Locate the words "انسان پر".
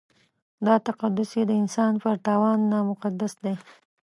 1.61-2.11